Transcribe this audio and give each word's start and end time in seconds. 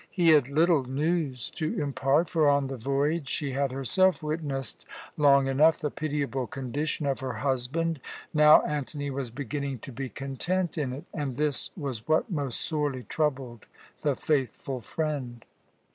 He 0.09 0.29
had 0.29 0.49
little 0.49 0.83
news 0.85 1.51
to 1.51 1.79
impart; 1.79 2.27
for 2.27 2.49
on 2.49 2.65
the 2.65 2.75
voyage 2.75 3.29
she 3.29 3.51
had 3.51 3.71
herself 3.71 4.23
witnessed 4.23 4.83
long 5.15 5.45
enough 5.45 5.77
the 5.77 5.91
pitiable 5.91 6.47
condition 6.47 7.05
of 7.05 7.19
her 7.19 7.33
husband. 7.33 8.01
Now 8.33 8.63
Antony 8.63 9.11
was 9.11 9.29
beginning 9.29 9.77
to 9.85 9.91
be 9.91 10.09
content 10.09 10.75
in 10.75 10.91
it, 10.91 11.05
and 11.13 11.37
this 11.37 11.69
was 11.77 12.07
what 12.07 12.31
most 12.31 12.61
sorely 12.61 13.03
troubled 13.03 13.67
the 14.01 14.15
faithful 14.15 14.81
friend. 14.81 15.45